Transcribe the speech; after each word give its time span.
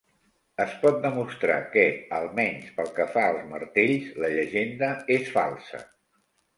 Es 0.63 0.71
pot 0.85 0.95
demostrar 1.03 1.57
que, 1.75 1.83
almenys 2.21 2.73
pel 2.81 2.91
que 2.97 3.09
fa 3.13 3.29
als 3.29 3.47
martells, 3.55 4.11
la 4.27 4.35
llegenda 4.37 4.93
és 5.21 5.35
falsa. 5.41 5.89